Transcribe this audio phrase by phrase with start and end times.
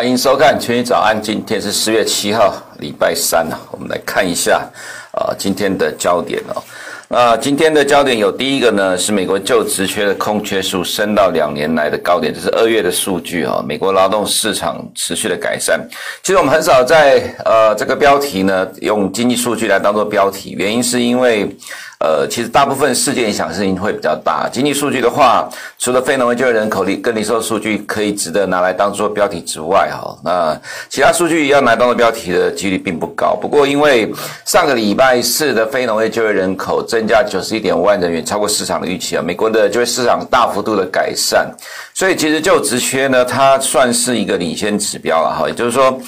[0.00, 4.66] 欢迎收看《群益早安》，今天是十月七号，礼拜三啊，我们来看一下
[5.12, 6.62] 啊、今天的焦点哦。
[7.06, 13.62] 那今天的焦点有第一个呢，是美国就职缺的空缺数升到两年来的高点，这是二月的数据哈。
[13.68, 15.78] 美国劳动市场持续的改善。
[16.22, 21.54] 其实我们很少在呃这个标题呢用经济数据来当做标题，原因是因为。
[22.02, 24.48] 呃，其实大部分事件影响性会比较大。
[24.50, 25.46] 经济数据的话，
[25.78, 30.58] 除了非农业就业人口跟零售数据可以值得拿来当做标题之外，哈，那
[30.88, 33.36] 其他数据要拿来当做标题的几率并不高。
[33.38, 34.10] 不过，因为
[34.46, 41.46] 上个礼拜四的非农业就业人口增加九十一点五万人，远超过市场的预期啊，美国的就业市场大幅度的改善，
[41.92, 46.00] 所以其实就职缺呢，它算是一个领先指标了哈，也就是说。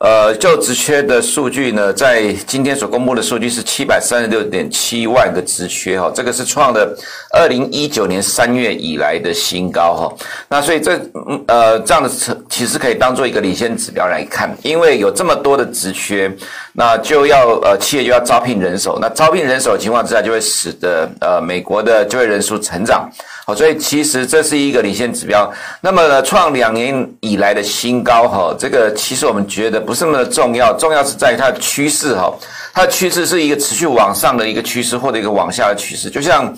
[0.00, 6.96] 呃，就职缺的数据呢，在今天所公布的数据是七百三十六点七万个职缺哈，这个是创了
[7.34, 10.26] 二零一九年三月以来的新高哈。
[10.48, 10.98] 那所以这
[11.46, 12.08] 呃这样的
[12.48, 16.34] 其实可以当做一个领先指标来看，因为有这么多的职缺，
[16.72, 23.06] 那就要呃企业就要招聘人手，那招聘人手的情况之下，就会使得呃美国的就业人数成长。
[23.54, 25.50] 所以其实这是一个领先指标。
[25.80, 32.32] 那么呢，创两年以来的新高哈，这个其实我们觉得不是那么重要，重要是在于它的趋势哈，
[32.72, 36.54] 它的趋势是一个持续往上的一个趋势，或者一个往下的趋势，就像。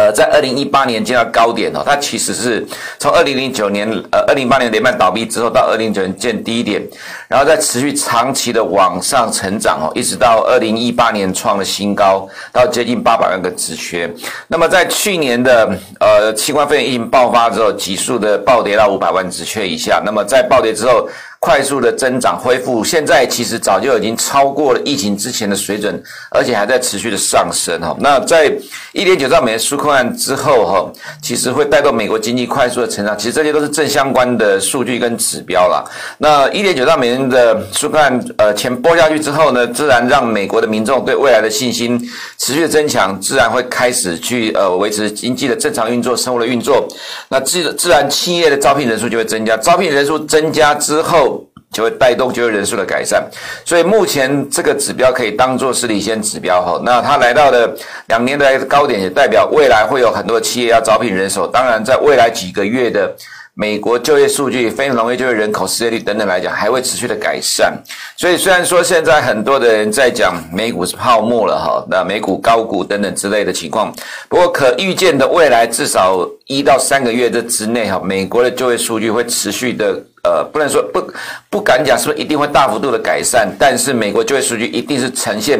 [0.00, 2.66] 呃，在二零一八年见到高点哦，它其实是
[2.98, 6.82] 从二零零九年呃二零零八年雷曼倒闭之后到二零零九年见低点，
[7.28, 14.10] 然后再持续长期的往上成长哦，一直到二零一八年创了新高，到接近八百万个职缺。
[14.48, 20.00] 那么在去年的呃新冠肺炎疫情爆发之后，急速的暴跌到五百万职缺以下。
[20.02, 21.06] 那么在暴跌之后。
[21.40, 27.96] 快速的增长恢复，现在其实早就已经超过了疫情之前的水准，而且还在持续的上升哈。
[27.98, 28.52] 那在
[28.92, 30.92] 一点九兆美元纾困案之后哈，
[31.22, 35.82] 其实会带动美国经济快速的成长，其实这些都是正相关的数据跟指标啦。
[36.18, 41.98] 那一点九兆美元的纾困案呃钱拨下去之后呢，自然让美国的民众对未来的信心
[42.36, 46.86] 持续增强，自然会开始去呃维持经济的正常运作、生活的运作。
[47.30, 51.29] 那自自然企业的招聘人数就会增加，招聘人数增加之后。
[51.72, 53.24] 就会带动就业人数的改善，
[53.64, 56.80] 所以目前这个指标可以当做是领先指标哈。
[56.84, 57.72] 那它来到了
[58.08, 61.46] 两年的高点，也代表未来会有很多企业要招聘人手。
[61.46, 63.14] 当然，在未来几个月的
[63.54, 67.72] 美国就业数据、非农业就业人口、失业率等等来讲，还会持续的改善。
[68.16, 73.94] 所以，虽然说现在很多的人在讲美股是泡沫了哈，那美股高股等等之类的情况，
[74.28, 80.02] 不过可预见的未来至少一到三个月的之内哈，美国的就业数据会持续的。
[80.22, 81.02] 呃，不能说不
[81.48, 83.48] 不敢讲，是不是一定会大幅度的改善？
[83.58, 85.58] 但是美国就业数据一定是呈现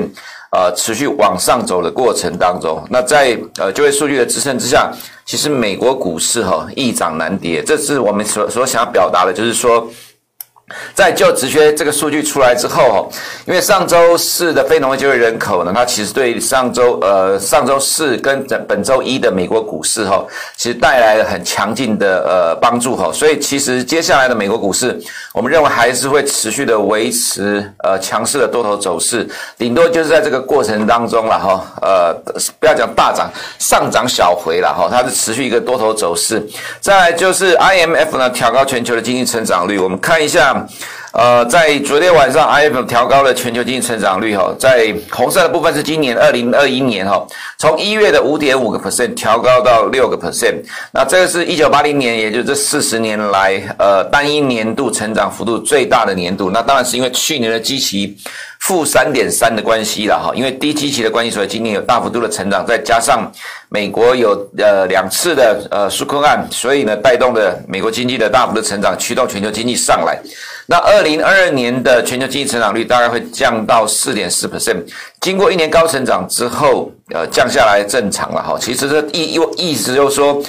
[0.52, 2.86] 呃持续往上走的过程当中。
[2.90, 4.92] 那在呃就业数据的支撑之下，
[5.30, 9.88] 其实美国股市哈易涨难跌，这是我们所所想要表达的，就是说。
[10.94, 13.08] 在就职缺这个数据出来之后，哈
[13.46, 20.24] 因为上周四的非农业就业人口呢，它其实对上周呃上周四跟本本周一的美国股市哈，
[20.56, 24.98] 其实带来了很强劲的呃帮助哈，所以其实接下来的美国股市，
[25.32, 29.28] 我们认为还是会持续的维持呃强势的多头走势，
[29.58, 32.14] 顶多就是在这个过程当中了哈，呃
[32.58, 36.46] 不要讲大涨，上涨小回了哈，它是持续一个多头走势。
[36.80, 40.59] 再就是 IMF 呢调高全球的经济成长率，我们看一下。
[41.12, 47.26] 呃，在昨天晚上，IF 调高了全球经济成长率哈，在红色的部分是今年二零二一年哈，
[47.58, 50.62] 从一月的五点五个 percent 调高到六个 percent，
[50.92, 56.48] 那这个是一九八零年，也就是这四十年来，呃，单一年度成长幅度最大的年度。
[56.50, 58.16] 那当然是因为去年的基期
[58.60, 63.28] 负三点三的关系了哈，因为低基期的关系，所以今年有大幅度的成长，再加上
[63.68, 70.16] 美国有呃两次的呃纾困案，所以呢带动了美国经济的大幅的成长，驱动全球经济上来。
[70.70, 74.80] 那二零二二年的全球经济成长率大概会降到四点四 percent，
[75.20, 78.56] 经过一年高成长之后，呃，降下来正常了哈。
[78.56, 80.40] 其实这意意意思就是说，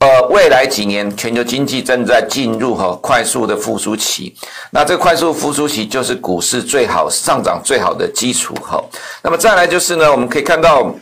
[0.00, 4.34] 呃，未来几年全球经济正在进入哈快速的复苏期。
[4.70, 8.84] 那这快速复苏期就是股市最好上涨最好的基础哈。
[9.22, 10.94] 那么再来就是呢，我们可以看到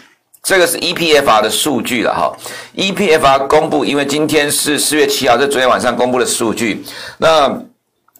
[0.44, 2.32] 这个是 EPFR 的数据了哈。
[2.76, 6.84] EPFR 公布，因为今天是四月七号，这昨天晚上公布的数据，
[7.18, 7.60] 那。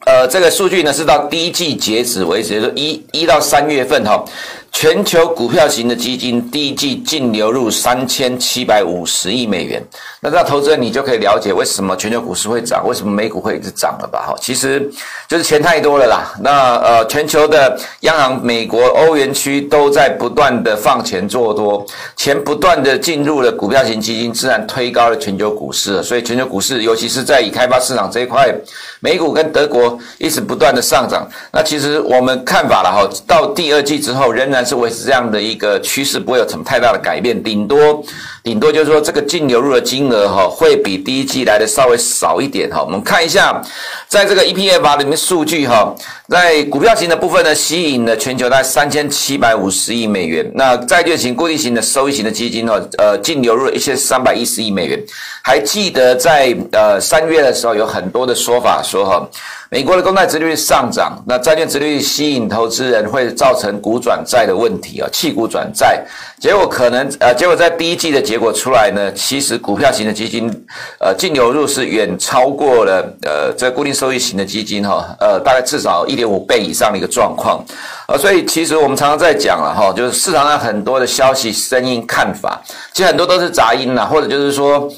[0.06, 4.25] 呃，这个数据呢是到第一季截止为止，就是一一到三月份哈，
[4.70, 9.82] 全球股票型的基金第一季净流入三千七百五十亿美元，
[10.20, 14.26] 那这投资人你就可以了解为什么全球股市会涨，为什么美股会一直涨了吧？
[14.29, 14.88] 哈，其实
[15.26, 16.32] 就是钱太多了啦。
[16.41, 21.85] 那呃，全球的央行、美国、欧元区都在不断的放钱做多，
[22.17, 26.00] 钱不断的进入了股票型基金，自然推高了全球股市。
[26.05, 28.55] 所以全球股市，尤其是在已开发市场这一块，
[29.00, 31.29] 美股跟德国一直不断的上涨。
[31.53, 38.03] 那其实我们看法了哈，到第二季之后仍然但是维持这样的一个趋势，不会有什么太大的改变，顶多
[38.43, 42.83] 顶多就是说这个净流入的金额哈，会比第一季来的稍微少一点哈。
[42.83, 43.63] 我们看一下，
[44.09, 45.95] 在这个 EPFR 里面数据哈，
[46.29, 50.49] 在股票型的部分呢，吸引了全球大概三千七百五十亿美元。
[50.55, 55.03] 那债券型、固定型的、收益型的基金哈，呃，净流入一千三百一十亿美元。
[55.43, 59.27] 还记得在呃三月的时候，有很多的说法说哈。
[59.71, 66.03] 美国的公债殖利率上涨，那债券殖利率吸引投资人会造成股转债的问题啊，弃股转债，
[66.41, 70.51] 结果可能呃，结果在第一季的结果出来呢，其实股票型的基金
[70.99, 77.65] 呃净流入是远超过了呃这固定收益型的基金哈，呃大概至少一点五倍以上的一个状况，
[78.09, 82.61] 呃所以其实我们常常在讲了哈，就是市场上很多的消息、声音、看法，
[82.93, 84.91] 其实很多都是杂音呐，或者就是说。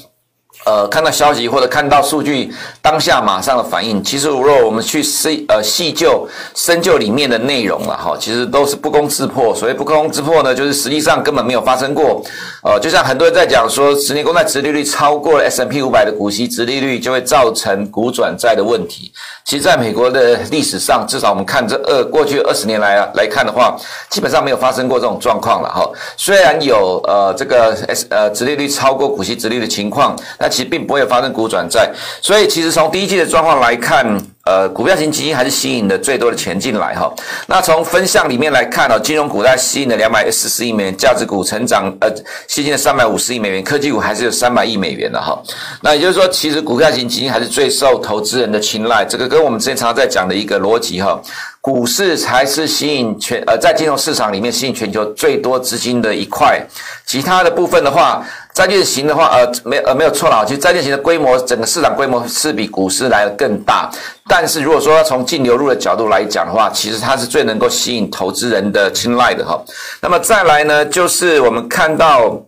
[0.63, 9.55] 呃，看到消息或者看到数据，当下马上的反应，其实如果我们去细呃细究深究里面的内容了哈，其实都是不攻自破。
[9.55, 12.21] 所谓不攻自破呢，就是实际上根本没有发生过。
[12.63, 19.11] 呃，就像很多人在讲说，十年公债殖利率超过了 S&P 五百的股息殖利率，就会造成股转债的问题。
[19.43, 23.75] 其实，在美国的历史上，至少我们看这二过去二十年来来看的话，
[24.09, 25.89] 基本上没有发生过这种状况了哈。
[26.15, 31.89] 虽然有呃这个 S 呃殖利率超过股息殖利率的情况，但其实并不会发生股转债。
[32.21, 34.05] 所以，其实从第一季的状况来看。
[34.43, 37.13] 呃，股票型基金还是吸引的最多的钱进来哈。
[37.45, 42.09] 那从分项里面来看呢，金融股在吸引了两百四十亿美元，价值股成长呃
[42.47, 45.39] 吸进了三百五十亿美元，科技股还是有三百亿美元的哈。
[45.83, 51.21] 那也就是说，其实股票型基金还是最受投资人的青睐，这个跟我们之前常常在讲的一个逻辑哈。
[51.61, 56.59] 股市才是吸引全呃在金融市场里面吸引全球最多资金的一块，
[57.05, 63.89] 其他的部分的话，债券型的话呃没呃没有错了，其实债券型的规模整个市场规模是比股市来的更大，
[64.27, 69.59] 但是如果说要从净流入的角度来讲的话，其实它是最能够吸引投资人的青睐的哈。
[70.01, 72.39] 那么再来呢，就是我们看到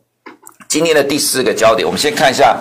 [0.73, 2.57] 今天的第四个焦点，我们先看一下。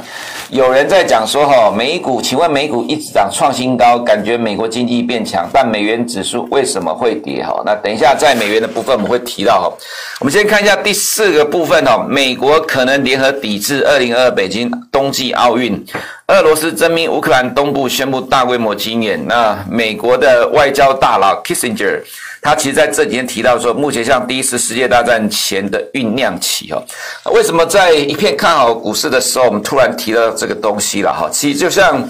[0.50, 7.42] 有人在讲说，哈，美股，请问美股一直涨创新高，感觉美国经济变强，但美元指数为什么会跌？
[7.42, 9.72] 哈，那等一下在美元的部分我们会提到哈。
[10.20, 15.82] 我们先看一下第四个部分哈，美国可能联合抵制二零二二北京冬季奥运，
[16.26, 22.02] 俄罗斯征兵乌克兰东部宣布大规模军演，那美国的外交大佬 Kissinger。
[22.42, 26.84] 他其实在这几天提到说，目前像第一次世界大战前的酝酿期哦，
[27.32, 31.30] 为什么在一片看好股市的时候，我们突然提到这个东西了哈？
[31.32, 32.06] 其实就像。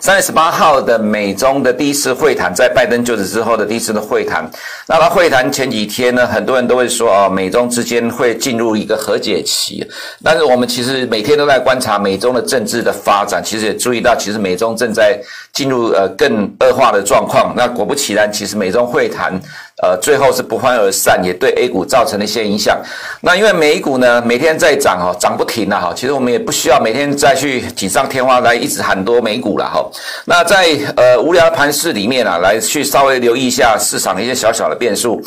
[0.00, 4.48] 三月十八号的美中的第一次会谈，在拜登就职之后的第一次的会谈。
[4.86, 9.86] 那他会谈前几天呢，很多人都会说啊，美中之间会进入一个和解期。
[10.22, 15.18] 但是我们其实每天都在观察美中的政治的发展，其实也注意到，其实美中正在
[15.52, 17.54] 进入呃更恶化的状况。
[17.56, 19.40] 那果不其然，其实美中会谈。
[19.82, 22.80] 呃，最后是不欢而散，也对 A 股造成了一些影响。
[23.20, 25.92] 那因为美股呢，每天在涨哦，涨不停了哈。
[25.92, 29.84] 其实我们也不需要每天再去锦上添花来一直喊多美股了哈。
[30.24, 35.20] 那在呃无聊的盘市里面啊，来去稍微留意一下市场的一些小小的变数。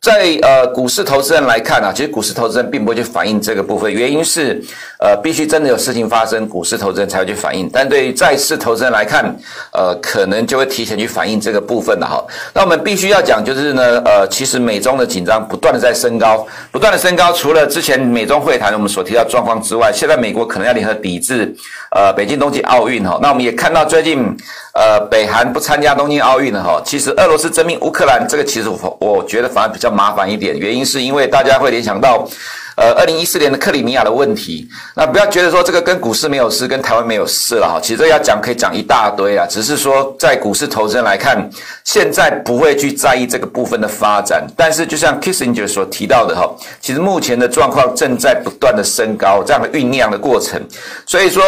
[0.00, 4.62] 在呃股市投资人来看啊，其实股市投资人并不会去反映这个部分，原因是
[5.00, 7.68] 呃必须真的有事情发生，股市投资人才会去反映。
[7.72, 9.24] 但对于债市投资人来看，
[9.72, 12.24] 呃可能就会提前去反映这个部分的哈。
[12.54, 17.32] 那我们必须要讲就是呢，呃其实美中的紧张不断的在升高，不断的升高。
[17.32, 21.52] 除了之前美中会谈我们所提到状况之外，现在美国可能要联合抵制
[21.90, 23.18] 呃北京冬季奥运哈。
[23.20, 24.24] 那我们也看到最近
[24.72, 26.80] 呃北韩不参加东京奥运了哈。
[26.84, 29.85] 其实俄罗斯征兵乌克兰这个其实我我觉得反而比较。
[29.86, 32.28] 要麻烦一点，原因是因为大家会联想到，
[32.76, 34.68] 呃，二零一四年的克里米亚的问题。
[34.94, 37.80] 那不要觉得说这个跟股市没有事，跟台湾没有事了哈。
[37.80, 41.48] 其实这要讲可以讲一大堆啊，只是说在股市投资人来看，
[41.84, 44.46] 现在不会去在意这个部分的发展。
[44.56, 46.50] 但是就像 Kissinger 所提到的哈，
[46.80, 50.60] 其实目前的状况正在不断的升高，这样的酝酿的过程。
[51.06, 51.42] 所以说。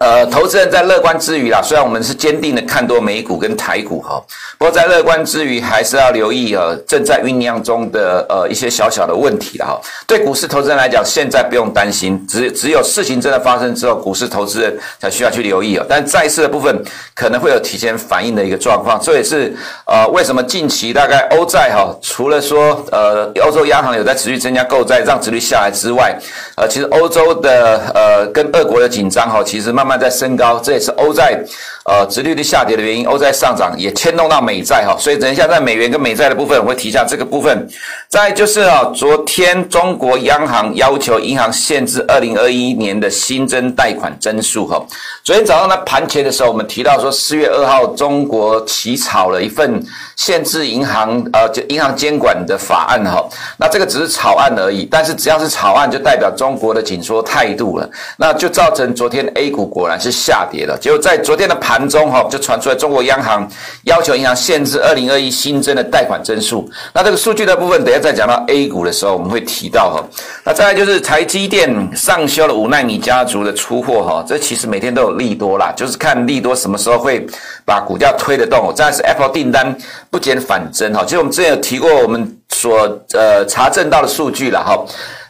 [0.00, 4.20] 呃，投资人在乐观之余啦，虽然我们是坚定的看多美股跟台股哈，
[4.58, 9.80] 不过在乐观之余，还是要留意呃正在酝酿中的呃一些小小的问题了哈。
[10.04, 15.86] 对股市投资人来讲，现在不用担心，只只有事情真的发生之后，股市投资人才需要去留意哦。
[15.88, 16.82] 但债市的部分
[17.14, 19.54] 可能会有提前反应的一个状况，这也是
[19.86, 26.18] 呃为什么近期大概欧债哈，除了说呃欧洲央行有在持续增加购债，让殖率下来之外，
[26.56, 29.94] 呃其实欧洲的呃跟俄国的紧张哈，其实慢慢慢。
[30.04, 31.40] 在升高，这也是欧债
[31.84, 33.06] 呃殖利率下跌的原因。
[33.06, 37.68] 欧债上涨也牵动到美债哈，所以等一下在美元跟美债的部分，我会提一下这个部分。
[38.08, 44.80] 再就是啊，昨天中国央行要求银行限制二零二一年的新增贷款增速哈。
[45.22, 49.84] 昨天早上在盘前的时候，我们提到说四月二号中国起草了一份
[50.16, 53.22] 限制银行呃就银行监管的法案哈。
[53.58, 59.64] 那这个只是草案而已，但是只要是草案，就代表中国的紧缩态度了，那就造成昨天 A 股。
[59.74, 63.48] 果然是下跌了，结果在昨天的盘盘中哈，就传出来中国央行
[63.82, 66.70] 要求银行限制二零二一新增的贷款增速。
[66.92, 70.04] 那这个数据的部分，等下再讲到 A 股的时候，我们会提到哈。
[70.44, 77.26] 那再来就是台积电上修了五奈米家族的出货哈，这其实每天都有利多啦，就是看利多什么时候会
[77.66, 78.72] 把股价推得动。
[78.72, 79.76] 再来是 Apple 订单
[80.10, 84.78] 不减反增哈，其实我们之前有提过，我们所呃查证到的数据了哈。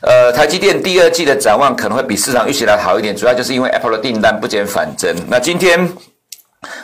[0.06, 5.16] 呃，台积电第二季的展望可能会比市场预期来好一点，主要就是因为 Apple 的订单不减反增。
[5.30, 5.90] 那今天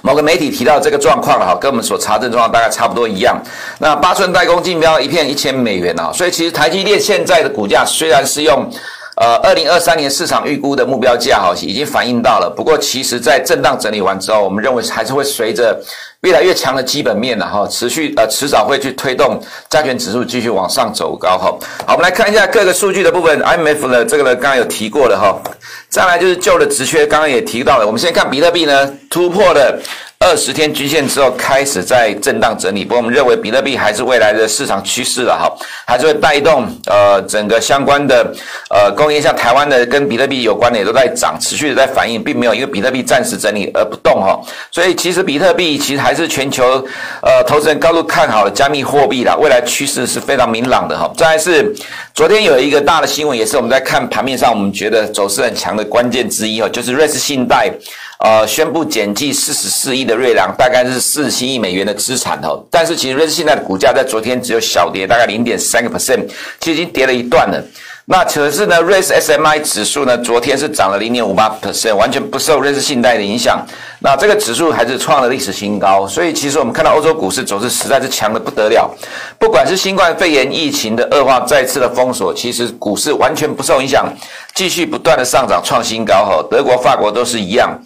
[0.03, 3.41] 某个媒体提到这个状况哈，跟我们所查证状况大概差不多一样。
[3.79, 8.71] 那八寸代工竞标一片一千美元啊，所以其实台积电现在的股价虽然是用。
[9.17, 12.51] 呃，二零二三年市场预估的目标价哈，已经反映到了。
[12.57, 15.79] 不过，其实在震荡整理完之后，我们认为还是会随着
[16.23, 21.57] 越来越强的基本面了哈持续呃，迟早会去推动加权指数继续往上走高哈。
[21.87, 25.41] 好，我们来看一下各个数据的部分，M F 呢，这个呢刚刚有提过了哈。
[25.89, 27.87] 再来就是旧的直缺，刚刚也提到了。
[27.87, 29.81] 我们先看比特币呢，突破了。
[30.23, 35.51] 二十天均线之后开始在震荡整理，不过我们认为比特币还是未来的市场趋势了哈，
[35.87, 38.31] 还是会带动呃整个相关的
[38.69, 44.39] 呃工业，像台湾的跟比特币有关的也都在涨，持续的在反应，并没有因为比特币暂时整理而不动哈，
[44.71, 46.87] 所以其实比特币其实还是全球
[47.23, 51.11] 呃投资人高度看好的加密货币啦，未来趋势是非常明朗的哈。
[51.17, 51.75] 再来是
[52.15, 57.73] 昨天有一个大的新闻，也是我们在看盘面上我们觉得走势很强的关键之一哈，就是瑞士信贷。
[58.21, 62.63] 呃，宣布减记四十四亿的瑞郎，大概是四十七亿美元的资产哦。
[62.71, 66.29] 但是其实瑞士信贷的股价在昨天只有小跌，大概零点三个 percent，
[66.61, 67.59] 其实已经跌了一段了。
[68.05, 73.65] 那可是呢，瑞士 SMI 指数呢，昨天是涨了零点五八 percent，完全不受瑞士信贷的影响。
[74.01, 76.07] 那这个指数还是创了历史新高。
[76.07, 78.91] 所以其实我们看到欧洲股市走势实在是强得不得了。
[79.39, 84.07] 不管是新冠肺炎疫情的恶化，再次的封锁，其实股市完全不受影响，
[84.55, 86.47] 继续不断的上涨创新高哈。
[86.51, 87.81] 德国、法国都是一样。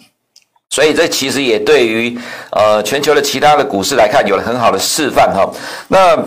[0.69, 2.17] 所以这其实也对于
[2.51, 5.49] 呃全球的其他的股市来看有了很好的示范哈。
[5.87, 6.17] 那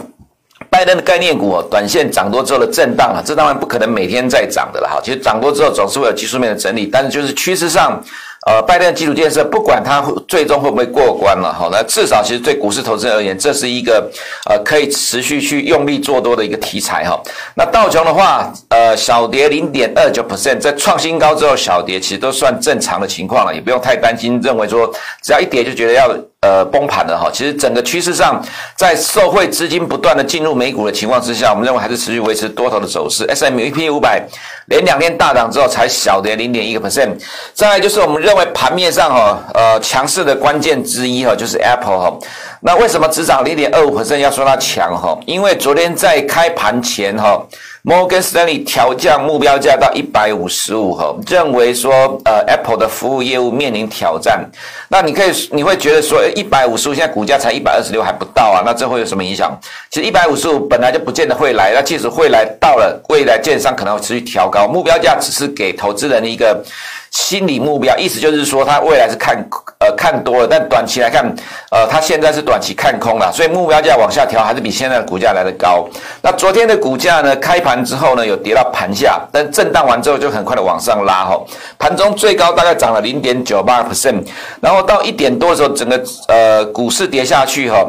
[0.71, 5.01] 拜登的概念股短线涨多之后的震荡啊，这当然不可能每天在涨的了哈。
[5.03, 8.03] 其实涨多之后总是会有技术面的整理，但是就是趋势上。
[8.49, 14.11] 呃，拜登的基础建设，不管它最终会不会过关了，哈，那至少其实对股市投资人而言，这是一个
[14.49, 17.21] 呃可以持续去用力做多的一个题材，哈。
[17.55, 24.91] 那道琼的话，呃，小跌零点二九 percent，在创新高之后小跌，其实都算正常的情况了，也不用太担心，认为说
[25.23, 26.09] 只要一跌就觉得要。
[26.43, 28.41] 呃，崩盘了哈，其实整个趋势上，
[28.77, 33.25] 在受惠资金不断的进入美股的情况之下，我们认为还是持续维持多头的走势。
[33.27, 34.25] S&P 五百
[34.67, 37.21] 连两天大涨之后，才小跌零点一个 percent。
[37.53, 42.17] 再来就是我们认为盘面上哈，呃，强势的关键之一哈，就是 Apple 哈。
[42.61, 45.19] 那为什么只涨零点二五 percent 要说它强哈？
[45.27, 47.45] 因为昨天在开盘前哈。
[47.83, 51.93] 摩根士丹利调降目标价到一百五十五，哈，认为说，
[52.25, 54.45] 呃，Apple 的服务业务面临挑战。
[54.89, 59.59] 那你可以，你会觉得说，一百五十五，现在股价才一百二十六，还不到啊，那这会有什么影响？
[59.91, 66.63] 其实一百五十五本来就不见得会来，那即使会来，到了未来建商可能会持续调高目标价，只是给投资人的一个。
[67.11, 69.37] 心理目标，意思就是说，它未来是看
[69.81, 71.25] 呃看多了，但短期来看，
[71.71, 75.89] 呃，它现在是短期看空了，所以目标价往下调，还是比现在的股价来得高。
[76.23, 81.41] 那昨天的股价呢，开盘之后呢，有跌到盘下，但震荡完之后就很快的往上拉哈，
[81.79, 84.23] 盘中最高大概涨了零点九八 percent，
[84.61, 87.87] 然后到一点多的时候，整个呃股市跌下去哈，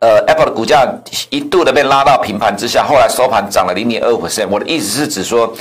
[0.00, 0.86] 呃，Apple 的股价
[1.30, 4.48] 一度的被拉到平盘之下，后来收盘涨了零点二 percent。
[4.50, 5.52] 我的意思是指说。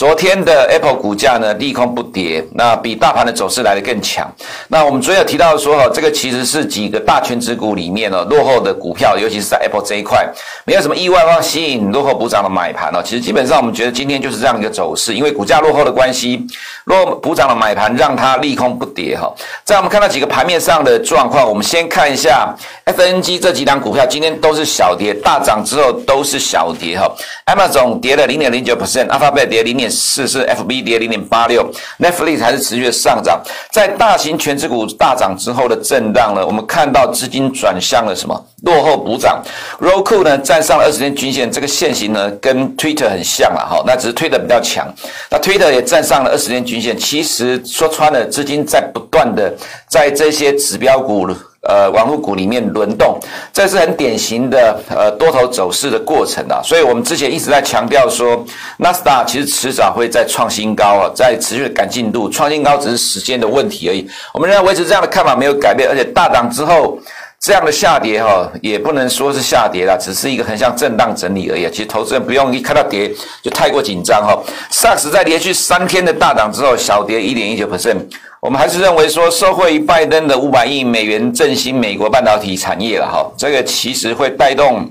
[0.00, 4.26] 昨天的 Apple 股价呢，利空不跌，那比大盘的走势来得更强。
[4.68, 10.26] 那我们昨天有提到说，哈，这个其实是几个大权值股里面呢，落后的股票，尤其是在 Apple 这一块，
[10.64, 13.02] 没有什么意外的话吸引落后补涨的买盘哦。
[13.04, 16.46] 其实基本上我们觉得今天就是这样一个走势，因为股价落后的关系，
[16.84, 19.30] 落补涨的买盘让它利空不跌哈。
[19.64, 27.06] 在我们看到几个盘面上的状况，我们先看一下 FNG 这几档股票，今天都是小跌，大涨之后都是小跌哈。
[27.44, 29.89] Amazon 跌了零点零九 percent，Alphabet 跌零点。
[29.90, 31.68] 四是 FB 跌零点八六
[31.98, 33.42] ，Netflix 还是持续上涨。
[33.70, 38.46] 在大型权值股大涨之后的震荡呢，我们看到资金转向了什么？
[38.62, 39.42] 落后补涨。
[39.80, 44.86] Roku 呢站上了二十天均线，这个线型呢跟 Twitter 很像了哈，那只是 Twitter 比较强。
[45.30, 46.96] 那 Twitter 也站上了二十天均线。
[46.96, 49.52] 其实说穿了，资金在不断的
[49.88, 51.28] 在这些指标股。
[51.62, 53.20] 呃，网络股里面轮动，
[53.52, 56.62] 这是很典型的呃多头走势的过程啊。
[56.64, 58.42] 所以我们之前一直在强调说，
[58.78, 64.08] 纳斯达其实迟早会再创新高啊，在持续的赶进度，创新高只是时间的问题而已。
[64.32, 66.98] 我们仍然维持这样的看法没有改变，而且大涨之后
[67.38, 71.70] 这样的下跌哈，也不能说是下跌了，只是一个横向震荡整理而已。
[71.70, 73.12] 其实投资人不用一看到跌
[73.42, 74.34] 就太过紧张哈。
[74.72, 77.98] SARS 在连续三天的大涨之后，小跌一点一九 percent。
[78.40, 84.90] 我们还是认为说，社会拜登的五百亿美元振兴美国半导体产业了哈，这个其实会带动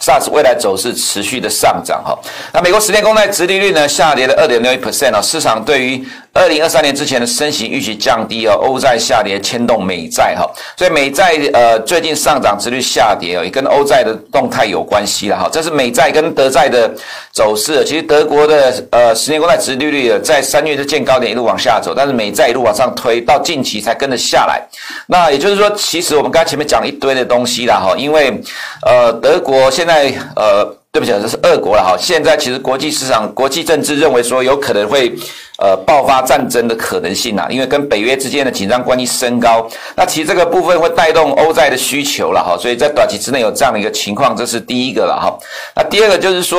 [0.00, 2.18] SARS 未来走势持续的上涨哈。
[2.52, 15.48] 那美国十年公债殖利率呢，下跌了二点六一 percent 啊，市场对于二零二三年之前的升息预期降低哦，欧债下跌牵动美债哈，所以美债呃最近上涨，殖率下跌哦，也跟欧债的动态有关系了哈。
[15.50, 16.90] 这是美债跟德债的
[17.32, 17.84] 走势。
[17.84, 24.62] 其实德国的呃十年公债殖利率在三月就见高点一路往下走，但是美债一路往上推，到近期才跟着下来。
[25.06, 28.40] 那也就是说，其实我们刚才前面讲了一堆的东西了哈，因为
[28.86, 30.76] 呃德国现在呃。
[30.90, 31.94] 对不起，这是俄国了哈。
[32.00, 35.14] 现在其实国际市场、国际政治认为说有可能会
[35.58, 39.68] 呃爆发战争的可能性啊，因为跟北约之间的紧张关系升高。
[39.94, 45.38] 那其实这个部分会带动欧债的需求了哈，所以在短期之内有这样的一个情况，这是第一个了哈。
[45.76, 46.58] 那第二个就是说。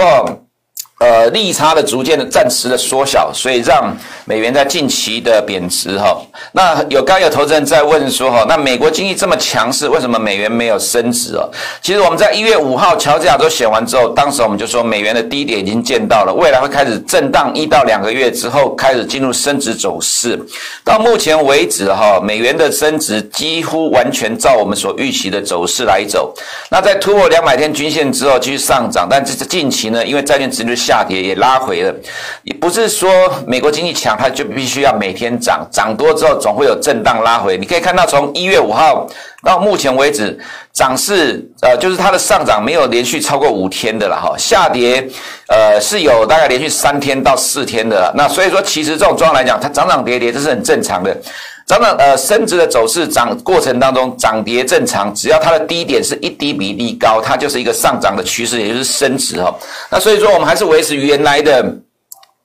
[0.99, 6.21] 呃，利差的逐渐的暂时的缩小，所以让美元在近期的贬值哈。
[6.51, 11.49] 那有刚有投资人在问说哈，那美国经济这么强势，为什么美元没有升值哦？
[11.81, 20.37] 其实我们在一月五号乔治亚州选完之后，当时我们就说美元的低点已经见到了，未来会开始震荡一到两个月之后开始进入升值走势。
[20.83, 26.35] 到目前为止哈，美元的升值几乎完全照我们所预期的走势来走。
[26.69, 31.93] 那在突破两百天均线之后继续上涨，但这是近期呢，因为债券值率下跌也拉回了，
[32.41, 33.07] 也不是说
[33.45, 37.59] 美国经济强，它就必须要每天涨，涨多之后总会有震荡拉回。
[37.59, 39.07] 你可以看到，从一月五号
[39.43, 40.35] 到目前为止，
[40.73, 45.07] 涨势呃，就是它的上涨没有连续超过五天的了哈，下跌
[45.47, 48.11] 呃是有大概连续三天到四天的了。
[48.17, 51.15] 那所以说，其实这种状况来讲，它涨涨跌跌这是很正常的。
[51.69, 59.55] 涨涨呃升值的走势涨过程当中涨跌正常，只要它的低点是一低比一高，它就是一个上涨的趋势，也就是升值哈。
[59.91, 61.63] 那所以说我们还是维持原来的。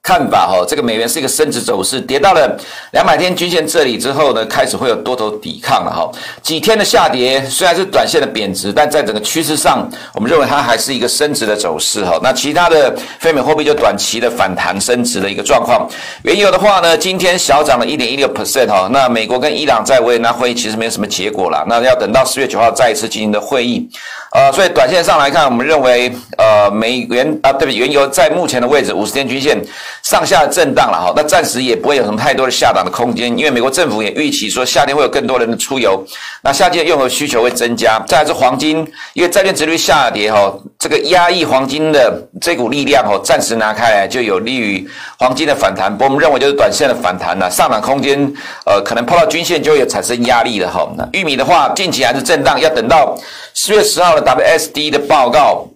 [0.04, 2.60] 看法哈，这个美元是一个升值走势，跌到了
[2.92, 6.12] 两百天均线这里之后呢，开始会有多头抵抗了哈。
[6.42, 12.20] 几天的下跌虽然是短线的贬值，但在整个趋势上，我们认为它还是一个升值的走势哈。
[12.22, 15.88] 那其他的非美货币就短期的反弹升值的一个状况。
[16.22, 18.86] 原油的话呢，今天小涨了一点一六 percent 哈。
[18.92, 23.88] 那美国跟伊朗在维也纳会议其实没有什么结果了，那要等到四月九号再一次进行的会议。
[24.32, 29.56] 呃，所以短线上来看，我们认为呃美元啊，对不起，原油在目前的位置五十天均线。
[30.04, 36.04] 上下震荡了哈，那暂时也不会有什么太多的下档的空间，因为美国政府也预期说夏天会有更多人的出游，
[36.42, 37.98] 那夏季的用油需求会增加。
[38.06, 44.86] 再来是黄金，因为债券殖率下跌哈，这个压抑黄金的这股力量哈，暂时拿开来就有利于
[45.18, 45.90] 黄金的反弹。
[45.90, 48.30] 不过我们认为就是短线的反弹了，上涨空间
[48.66, 50.86] 呃可能碰到均线就会产生压力了哈。
[50.98, 53.18] 那玉米的话，近期还是震荡，要等到
[53.54, 55.66] 四月十号的 WSD 的报告。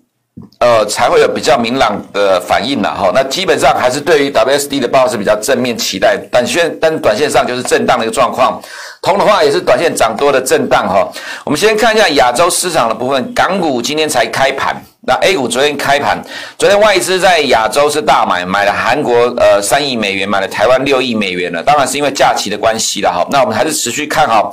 [0.61, 3.12] 呃，才会有比较明朗的反应了，哈。
[3.14, 8.61] 那基本上还是对于 WSD 的报告是比较正面期待，短线但短线上就是震荡的一个状况。
[9.01, 11.09] 铜的话也是短线涨多的震荡，哈。
[11.44, 14.75] 我们先看一下亚洲市场的部分，港股今天才开盘，
[15.07, 16.21] 那 A 股昨天开盘，
[16.59, 23.25] 昨天外资在亚洲是大买，买了韩国呃三亿美元，买了台湾六亿美元了，当然是因为假期的关系了，哈。
[23.31, 24.53] 那我们还是持续看好，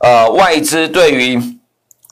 [0.00, 1.55] 呃，外资对于。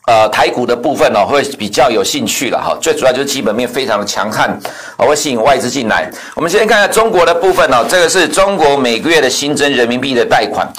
[0.06, 2.76] 呃，台股的部分呢、会比较有兴趣了哈。
[2.78, 4.58] 最主要就是基本面非常的强悍，
[4.98, 6.10] 会吸引外资进来。
[6.34, 10.70] 我们先看一下中国的部分呢，这个是中国每个月的新增人民币的贷款。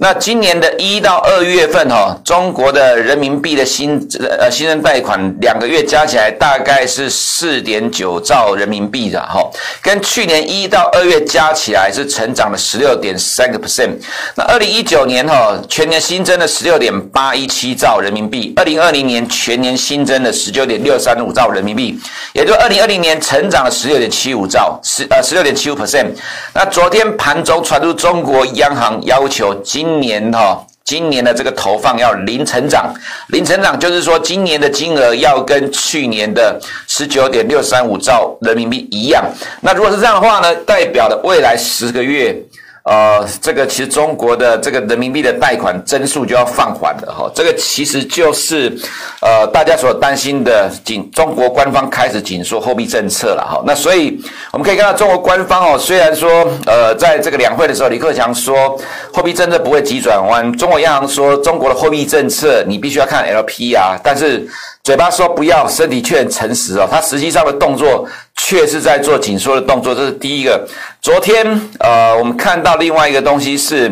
[0.00, 3.98] 那今年的一到二月份哈，中国的人民币的新
[4.38, 9.44] 呃新增贷款两个月加起来大概是四点九兆人民币的哈，
[9.82, 13.90] 跟去年一到二月加起来是成长了十六点三个 percent。
[14.36, 21.98] 那二零一九年哈全年新增了十六点八一七兆人民币，二零二零年全年新增了十九点六三五兆人民币，
[22.34, 26.06] 也就二零二零年成长了十六点七五兆十呃十六点七五 percent。
[26.54, 32.92] 那昨天盘中传出中国央行要求今今年哈，今年的这个投放要零成长，
[33.28, 39.24] 零成长就是说，今年的金额要跟去年的十九点六三五兆人民币一样。
[39.62, 42.36] 那如果是这样的话呢，代表的未来十个月。
[42.88, 48.74] 呃，这个其实中国的这个人民币的贷款增速就要放缓了哈，这个其实就是
[49.20, 53.62] 呃大家所担心的紧，中国官方开始紧缩货币政策了哈。
[53.66, 54.18] 那所以
[54.52, 58.74] 我们可以看到中国官方哦，虽然说呃在这个两会的时候，李克强说
[59.12, 64.48] 货币政策不会急转弯，中国央行说中国的货币政策你必须要看 L P 啊，但是。
[64.84, 66.88] 嘴巴说不要，身体却很诚实哦。
[66.90, 70.66] 他实际上的动作却是在做紧缩的动作，这是第一个。
[71.08, 73.90] 昨天，呃，我们看到另外一个东西是，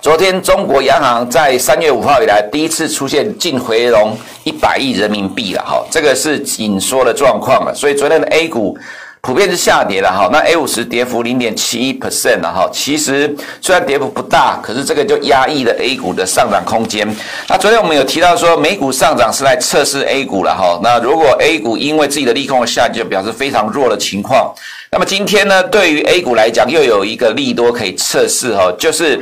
[0.00, 7.74] 昨天中国央行在三月五号以来第一次出现净回笼一百亿人民币了，哈，这个是紧缩的状况了。
[7.74, 8.78] 所以昨天的 A 股。
[9.26, 12.68] 普遍是下跌的哈，那 A 五十跌幅零点七一 percent 了哈。
[12.70, 17.08] 其实虽然跌幅不大，可是这个就压抑了 A 股的上涨空间。
[17.48, 20.78] 那昨天我们有提到说，美股上涨是来测试 A 股了哈。
[20.82, 24.54] 那如果 A 股因为自己的利空下跌，就表示非常弱的情况。
[24.94, 29.20] 那么今天呢，对于 A 股来讲，又有一个利多可以测试哈，就是。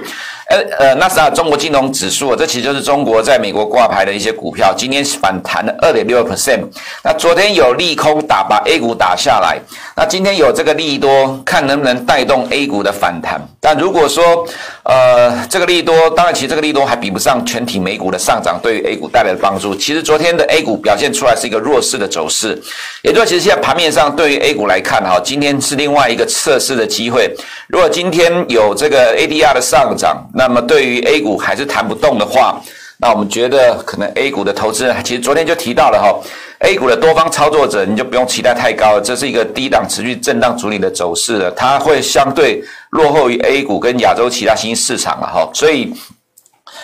[0.50, 6.60] 呃呃，纳斯达中国金融指数，这其实就是中国在美国挂牌的一些股票，今天反弹了二点六 percent。
[7.02, 9.58] 那昨天有利空打把 A 股打下来，
[9.96, 13.40] 那今天有这个利多，看能不能带动 A 股的反弹。
[13.64, 14.44] 但如果说
[14.82, 19.72] 呃这个利多，当然其实这个利多还比不上全体美股的上涨对于 A 股带来的帮助。
[19.72, 22.60] 其实昨天的 A 股表现出来是一个弱势的走势，
[23.02, 27.32] 也就是其实现在盘面上对于 A 股来看哈，今天是另外一个测试的机会。
[27.68, 32.60] 如果今天有这个 ADR 的上涨，那么对于 A 股还是弹不动的话，
[32.98, 36.12] 那我们觉得可能 A 股的投资人，其实昨天就提到了哈
[36.62, 45.92] ，A 股的多方操作者，你就不用期待太高了，这是一个低档持续震荡主理的走势了，它会相对落后于 A 股跟亚洲其他新兴市场了哈，所以。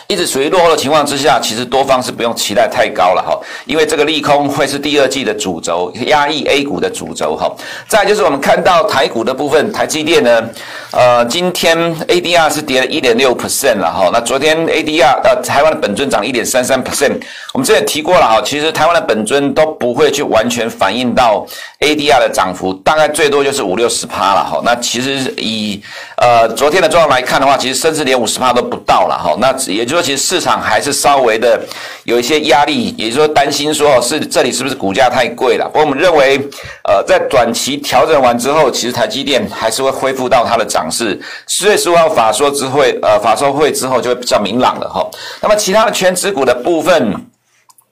[0.07, 7.55] 一直处于落后的情况之下，其实多方是不用期待太高了哈，因为这个利空会是第二季的主轴，压抑 A 股的主轴哈。
[7.87, 10.49] 再就是我们看到台股的部分，台积电呢，
[10.91, 14.09] 呃，今天 ADR 是跌了一点六 percent 了哈。
[14.11, 17.21] 那昨天 ADR 呃，台湾的本尊涨一点三三 percent，
[17.53, 21.47] 我们之前提过了哈，其实台湾的本尊都不会去完全反映到
[21.81, 24.63] ADR 的涨幅，大概最多就是五六十趴了哈。
[24.65, 25.83] 那其实以
[26.17, 29.37] 呃昨天的状况来看的话，其实甚至连五十趴都不到了哈。
[29.39, 31.61] 那也就是说其实市场还是稍微的
[32.05, 35.67] 有一些压力，也就是说担心说是这里是不是股价太贵了？
[35.67, 36.41] 不过我们认为，
[36.85, 41.19] 呃，在短期调整完之后，其实台积电还是会恢复到它的涨势。
[41.47, 45.09] 十月十五号法说之会，呃，法说会之后就会比较明朗了哈。
[45.41, 47.25] 那么其他的全指股的部分。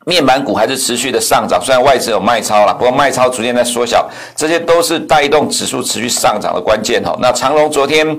[0.08, 7.18] 面板股还是持续的上涨，虽然外资有卖超了，不过卖超逐渐在缩小，这些都是带动指数持续上涨的关键哈。
[7.20, 8.16] 那长龙昨天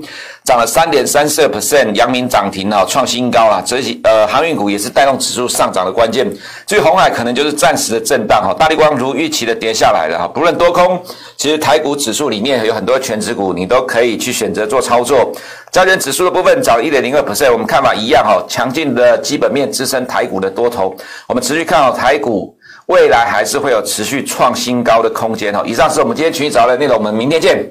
[0.48, 3.62] 涨了三点三四 percent，阳明涨停哈，创新高了。
[3.66, 6.26] 这些呃航运股也是带动指数上涨的关键。
[6.66, 10.26] 至于红海可能就是暂时的震荡哈，大立光如预期的跌下来了哈。
[10.26, 10.98] 不论多空，
[11.36, 15.30] 其实台股指数里面有很多全值股，你都可以去选择做操作。
[15.70, 22.56] 加权指数的部分涨一点零二 percent，我们看法一样哈，强劲的基本面支撑台股的多头，我们持续看好台股
[22.86, 25.62] 未来还是会有持续创新高的空间哈。
[25.66, 27.70] 以上是我们今天群益早的内容，我们明天见。